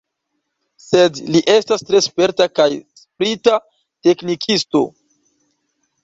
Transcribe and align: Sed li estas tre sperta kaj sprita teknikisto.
Sed 0.83 1.17
li 1.33 1.41
estas 1.55 1.83
tre 1.89 1.99
sperta 2.05 2.47
kaj 2.59 2.67
sprita 3.01 3.59
teknikisto. 4.07 4.81